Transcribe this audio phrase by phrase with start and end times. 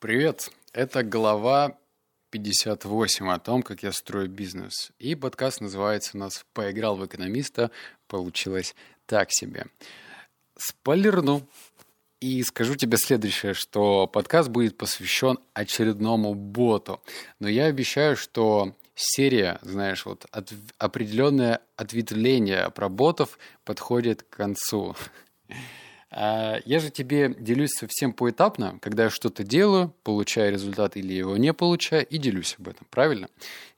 [0.00, 0.50] Привет!
[0.72, 1.76] Это глава
[2.30, 4.92] 58 о том, как я строю бизнес.
[4.98, 7.70] И подкаст называется у нас «Поиграл в экономиста,
[8.06, 8.74] получилось
[9.04, 9.66] так себе».
[10.56, 11.46] Спойлерну
[12.18, 17.02] и скажу тебе следующее, что подкаст будет посвящен очередному боту.
[17.38, 24.96] Но я обещаю, что серия, знаешь, вот от, определенное ответвление про ботов подходит к концу.
[26.10, 31.36] А, я же тебе делюсь совсем поэтапно, когда я что-то делаю, получаю результат или его
[31.36, 33.28] не получаю, и делюсь об этом, правильно?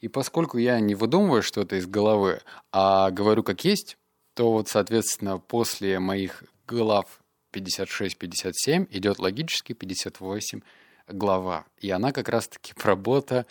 [0.00, 2.40] И поскольку я не выдумываю что-то из головы,
[2.72, 3.98] а говорю как есть,
[4.34, 7.20] то вот, соответственно, после моих глав
[7.52, 10.60] 56-57 идет логически 58
[11.08, 11.66] глава.
[11.78, 13.46] И она как раз-таки про бота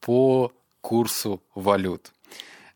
[0.00, 2.12] по курсу валют.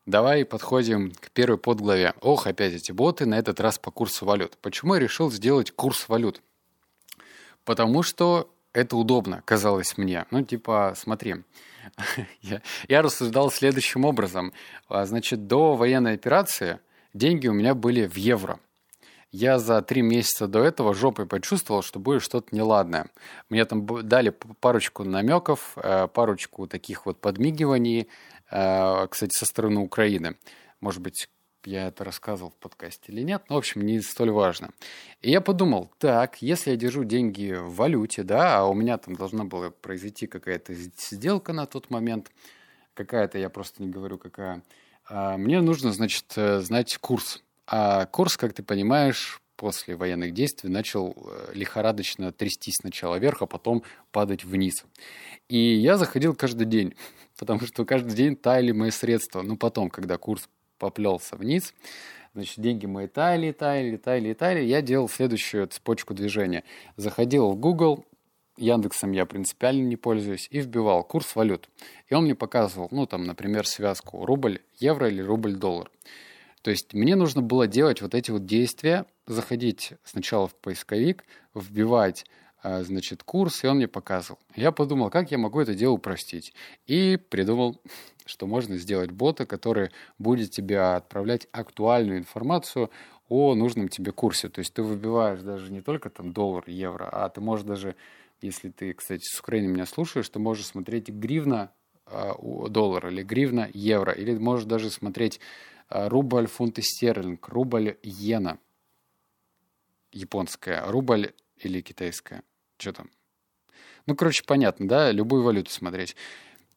[0.06, 2.14] Давай подходим к первой подглаве.
[2.20, 4.56] Ох, опять эти боты, на этот раз по курсу валют.
[4.62, 6.42] Почему я решил сделать курс валют?
[7.64, 10.26] Потому что это удобно, казалось мне.
[10.30, 11.36] Ну, типа, смотри,
[12.40, 14.52] я, я рассуждал следующим образом.
[14.88, 16.80] А, значит, до военной операции
[17.12, 18.58] деньги у меня были в евро.
[19.32, 23.06] Я за три месяца до этого жопой почувствовал, что будет что-то неладное.
[23.48, 28.08] Мне там дали парочку намеков, э, парочку таких вот подмигиваний,
[28.50, 30.36] кстати, со стороны Украины.
[30.80, 31.28] Может быть,
[31.64, 34.70] я это рассказывал в подкасте или нет, но, в общем, не столь важно.
[35.20, 39.14] И я подумал, так, если я держу деньги в валюте, да, а у меня там
[39.14, 42.30] должна была произойти какая-то сделка на тот момент,
[42.94, 44.62] какая-то, я просто не говорю, какая,
[45.06, 47.42] а мне нужно, значит, э, знать курс.
[47.66, 53.46] А курс, как ты понимаешь, после военных действий начал э, лихорадочно трястись сначала вверх, а
[53.46, 54.86] потом падать вниз.
[55.50, 56.94] И я заходил каждый день
[57.38, 59.42] потому что каждый день таяли мои средства.
[59.42, 61.74] Ну, потом, когда курс поплелся вниз,
[62.32, 66.64] значит, деньги мои таяли, таяли, таяли, таяли, я делал следующую цепочку движения.
[66.96, 68.06] Заходил в Google,
[68.56, 71.68] Яндексом я принципиально не пользуюсь, и вбивал курс валют.
[72.08, 75.90] И он мне показывал, ну, там, например, связку рубль-евро или рубль-доллар.
[76.62, 82.26] То есть мне нужно было делать вот эти вот действия, заходить сначала в поисковик, вбивать
[82.62, 84.38] а, значит, курс, и он мне показывал.
[84.54, 86.52] Я подумал, как я могу это дело упростить.
[86.86, 87.80] И придумал,
[88.26, 92.90] что можно сделать бота, который будет тебе отправлять актуальную информацию
[93.28, 94.48] о нужном тебе курсе.
[94.50, 97.96] То есть ты выбиваешь даже не только там доллар, евро, а ты можешь даже,
[98.42, 101.72] если ты, кстати, с Украины меня слушаешь, ты можешь смотреть гривна
[102.06, 102.32] э,
[102.68, 105.40] доллар или гривна евро, или можешь даже смотреть э,
[105.90, 108.58] рубль, фунты стерлинг, рубль, иена
[110.12, 112.42] японская, рубль или китайская
[112.80, 113.10] что там.
[114.06, 116.16] Ну, короче, понятно, да, любую валюту смотреть.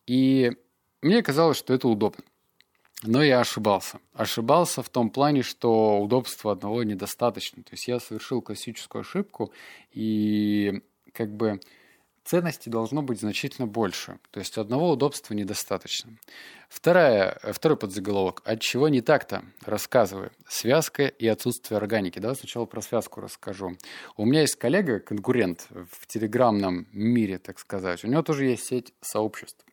[0.06, 0.52] И
[1.02, 2.24] мне казалось, что это удобно.
[3.04, 4.00] Но я ошибался.
[4.14, 7.64] Ошибался в том плане, что удобства одного недостаточно.
[7.64, 9.52] То есть я совершил классическую ошибку,
[9.92, 10.82] и
[11.12, 11.60] как бы
[12.24, 14.20] ценностей должно быть значительно больше.
[14.32, 16.18] То есть одного удобства недостаточно.
[16.70, 18.42] Вторая, второй подзаголовок.
[18.46, 19.44] От чего не так-то?
[19.64, 20.32] Рассказываю.
[20.48, 22.18] Связка и отсутствие органики.
[22.18, 23.78] Давай сначала про связку расскажу.
[24.18, 28.04] У меня есть коллега, конкурент в телеграмном мире, так сказать.
[28.04, 29.64] У него тоже есть сеть сообществ.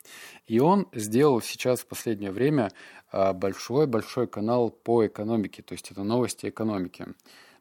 [0.46, 2.70] И он сделал сейчас в последнее время
[3.10, 5.62] а, большой-большой канал по экономике.
[5.62, 7.06] То есть это новости экономики.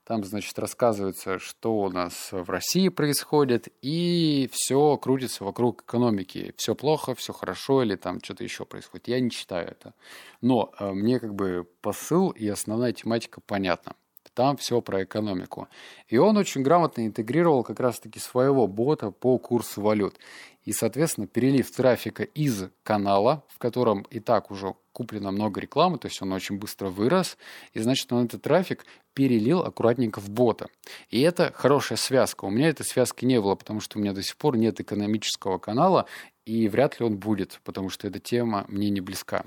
[0.10, 6.52] Там, значит, рассказывается, что у нас в России происходит, и все крутится вокруг экономики.
[6.58, 9.08] Все плохо, все хорошо, или там что-то еще происходит.
[9.08, 9.94] Я не читаю это.
[10.42, 13.94] Но э, мне как бы посыл и основная тематика понятна.
[14.40, 15.68] Там все про экономику.
[16.08, 20.16] И он очень грамотно интегрировал как раз-таки своего бота по курсу валют.
[20.64, 26.08] И, соответственно, перелив трафика из канала, в котором и так уже куплено много рекламы, то
[26.08, 27.38] есть он очень быстро вырос,
[27.74, 30.70] и значит, он этот трафик перелил аккуратненько в бота.
[31.10, 32.46] И это хорошая связка.
[32.46, 35.58] У меня этой связки не было, потому что у меня до сих пор нет экономического
[35.58, 36.06] канала,
[36.46, 39.44] и вряд ли он будет, потому что эта тема мне не близка.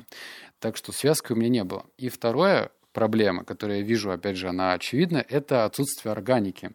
[0.59, 1.87] Так что связки у меня не было.
[1.97, 6.73] И второе, проблема, которую я вижу, опять же, она очевидна, это отсутствие органики.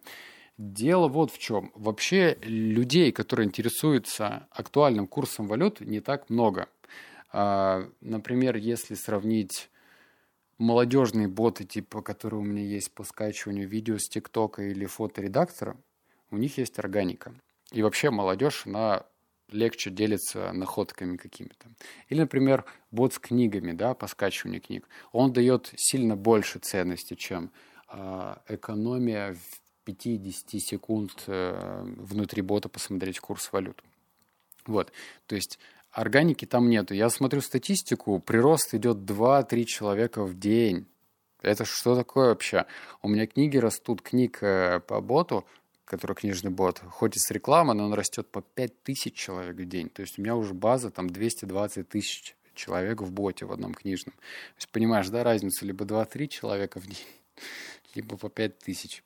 [0.56, 1.70] Дело вот в чем.
[1.74, 6.68] Вообще людей, которые интересуются актуальным курсом валют, не так много.
[7.30, 9.70] А, например, если сравнить
[10.58, 15.76] молодежные боты, типа, которые у меня есть по скачиванию видео с ТикТока или фоторедактора,
[16.30, 17.32] у них есть органика.
[17.70, 19.04] И вообще молодежь, она
[19.50, 21.68] легче делится находками какими-то.
[22.08, 24.88] Или, например, бот с книгами, да, по скачиванию книг.
[25.12, 27.50] Он дает сильно больше ценности, чем
[27.90, 33.82] э, экономия в 5-10 секунд э, внутри бота посмотреть курс валют.
[34.66, 34.92] Вот,
[35.26, 35.58] то есть
[35.90, 36.94] органики там нету.
[36.94, 40.86] Я смотрю статистику, прирост идет 2-3 человека в день.
[41.40, 42.66] Это что такое вообще?
[43.00, 45.46] У меня книги растут, книг э, по боту
[45.88, 49.88] который книжный бот, хоть и с рекламой, но он растет по 5000 человек в день.
[49.88, 54.14] То есть у меня уже база там 220 тысяч человек в боте в одном книжном.
[54.14, 57.06] То есть понимаешь, да, разницу либо 2-3 человека в день,
[57.94, 59.02] либо по 5000.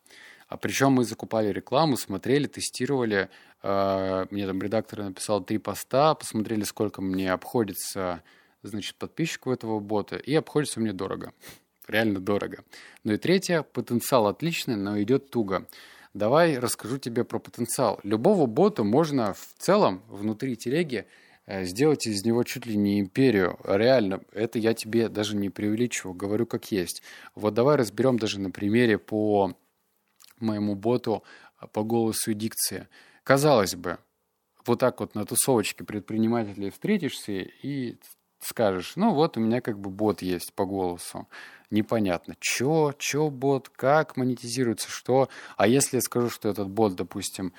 [0.48, 3.30] А причем мы закупали рекламу, смотрели, тестировали.
[3.62, 8.24] Э, мне там редактор написал три поста, посмотрели, сколько мне обходится,
[8.62, 11.32] значит, подписчику этого бота, и обходится мне дорого.
[11.86, 12.64] Реально дорого.
[13.04, 15.68] Ну и третье, потенциал отличный, но идет туго.
[16.14, 17.98] Давай расскажу тебе про потенциал.
[18.02, 21.06] Любого бота можно в целом внутри телеги
[21.46, 23.58] э, сделать из него чуть ли не империю.
[23.64, 27.02] Реально, это я тебе даже не преувеличиваю, говорю как есть.
[27.34, 29.56] Вот давай разберем даже на примере по
[30.38, 31.22] моему боту
[31.56, 32.88] а, по голосу и дикции.
[33.24, 33.98] Казалось бы,
[34.66, 37.96] вот так вот на тусовочке предпринимателей встретишься и
[38.44, 41.28] скажешь, ну вот у меня как бы бот есть по голосу.
[41.70, 45.28] Непонятно, чё, чё бот, как монетизируется, что.
[45.56, 47.52] А если я скажу, что этот бот, допустим,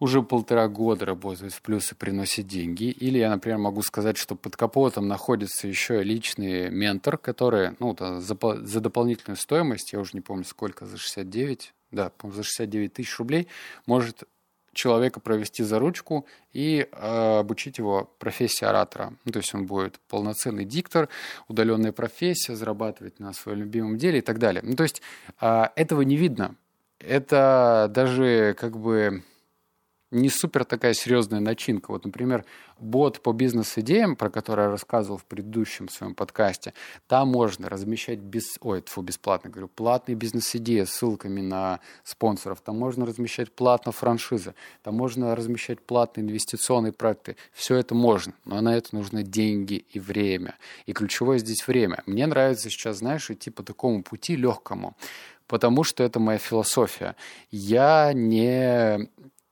[0.00, 2.84] уже полтора года работает в плюсы, приносит деньги.
[2.84, 8.36] Или я, например, могу сказать, что под капотом находится еще личный ментор, который ну, за,
[8.62, 13.48] за дополнительную стоимость, я уже не помню сколько, за 69, да, за 69 тысяч рублей,
[13.86, 14.24] может
[14.72, 19.14] человека провести за ручку и э, обучить его профессии оратора.
[19.24, 21.08] Ну, то есть он будет полноценный диктор,
[21.48, 24.62] удаленная профессия, зарабатывать на своем любимом деле и так далее.
[24.64, 25.02] Ну, то есть
[25.40, 26.54] э, этого не видно.
[26.98, 29.22] Это даже как бы
[30.10, 31.90] не супер такая серьезная начинка.
[31.90, 32.44] Вот, например,
[32.78, 36.72] бот по бизнес-идеям, про который я рассказывал в предыдущем своем подкасте,
[37.06, 38.56] там можно размещать без...
[38.60, 44.54] Ой, тьфу, бесплатно говорю, платные бизнес-идеи с ссылками на спонсоров, там можно размещать платно франшизы,
[44.82, 47.36] там можно размещать платные инвестиционные проекты.
[47.52, 50.56] Все это можно, но на это нужны деньги и время.
[50.86, 52.02] И ключевое здесь время.
[52.06, 54.96] Мне нравится сейчас, знаешь, идти по такому пути легкому,
[55.46, 57.14] потому что это моя философия.
[57.50, 59.08] Я не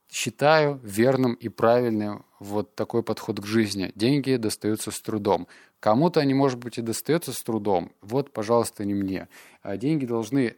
[0.09, 3.91] считаю верным и правильным вот такой подход к жизни.
[3.95, 5.47] Деньги достаются с трудом.
[5.79, 7.91] Кому-то они, может быть, и достаются с трудом.
[8.01, 9.27] Вот, пожалуйста, не мне.
[9.61, 10.55] А деньги должны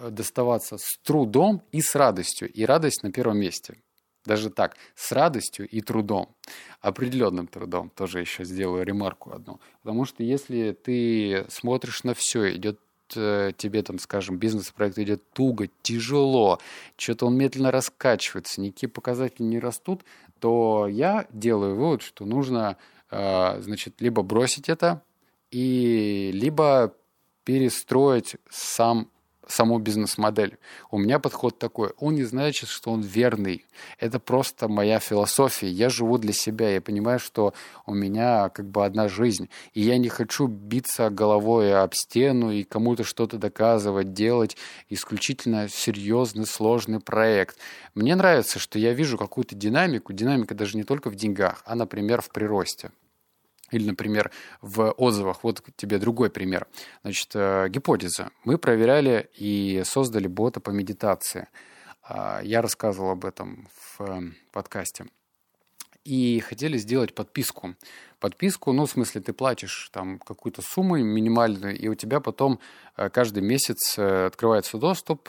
[0.00, 2.50] э, доставаться с трудом и с радостью.
[2.50, 3.76] И радость на первом месте.
[4.24, 6.34] Даже так, с радостью и трудом.
[6.80, 7.90] Определенным трудом.
[7.90, 9.60] Тоже еще сделаю ремарку одну.
[9.82, 12.80] Потому что если ты смотришь на все, идет
[13.12, 16.58] тебе там, скажем, бизнес-проект идет туго, тяжело,
[16.96, 20.02] что-то он медленно раскачивается, никакие показатели не растут,
[20.40, 22.76] то я делаю вывод, что нужно,
[23.10, 25.02] э, значит, либо бросить это,
[25.50, 26.94] и либо
[27.44, 29.10] перестроить сам
[29.48, 30.58] саму бизнес-модель.
[30.90, 31.90] У меня подход такой.
[31.98, 33.66] Он не значит, что он верный.
[33.98, 35.68] Это просто моя философия.
[35.68, 36.70] Я живу для себя.
[36.70, 37.54] Я понимаю, что
[37.86, 39.48] у меня как бы одна жизнь.
[39.72, 44.56] И я не хочу биться головой об стену и кому-то что-то доказывать, делать
[44.88, 47.56] исключительно серьезный, сложный проект.
[47.94, 50.12] Мне нравится, что я вижу какую-то динамику.
[50.12, 52.90] Динамика даже не только в деньгах, а, например, в приросте.
[53.70, 54.30] Или, например,
[54.62, 56.66] в отзывах, вот тебе другой пример.
[57.02, 58.30] Значит, э, гипотеза.
[58.44, 61.48] Мы проверяли и создали бота по медитации.
[62.02, 64.20] А, я рассказывал об этом в э,
[64.52, 65.06] подкасте.
[66.04, 67.74] И хотели сделать подписку.
[68.18, 72.60] Подписку, ну, в смысле, ты платишь там какую-то сумму минимальную, и у тебя потом
[72.96, 75.28] э, каждый месяц открывается доступ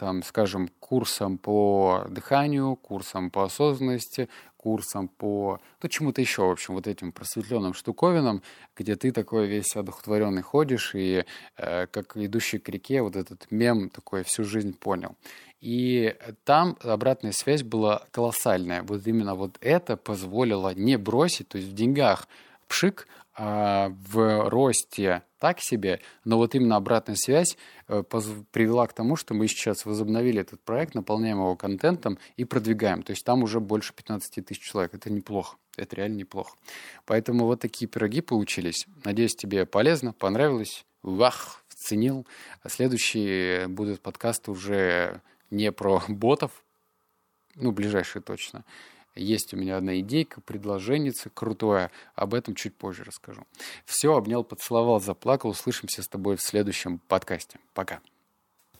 [0.00, 4.30] там, скажем, курсом по дыханию, курсом по осознанности,
[4.60, 8.42] курсом по, ну, чему-то еще, в общем, вот этим просветленным штуковинам,
[8.76, 11.24] где ты такой весь одухотворенный ходишь и
[11.56, 15.16] э, как идущий к реке вот этот мем такой всю жизнь понял.
[15.62, 18.82] И там обратная связь была колоссальная.
[18.82, 22.28] Вот именно вот это позволило не бросить, то есть в деньгах
[22.70, 27.56] пшик, а в росте так себе, но вот именно обратная связь
[27.88, 28.02] э,
[28.52, 33.02] привела к тому, что мы сейчас возобновили этот проект, наполняем его контентом и продвигаем.
[33.02, 34.94] То есть там уже больше 15 тысяч человек.
[34.94, 35.56] Это неплохо.
[35.76, 36.56] Это реально неплохо.
[37.06, 38.86] Поэтому вот такие пироги получились.
[39.04, 40.84] Надеюсь, тебе полезно, понравилось.
[41.02, 42.26] Вах, ценил.
[42.68, 46.62] Следующие будут подкасты уже не про ботов,
[47.56, 48.64] ну, ближайшие точно,
[49.14, 51.90] есть у меня одна идейка, предложение крутое.
[52.14, 53.46] Об этом чуть позже расскажу.
[53.84, 55.50] Все, обнял, поцеловал, заплакал.
[55.50, 57.58] Услышимся с тобой в следующем подкасте.
[57.74, 58.00] Пока.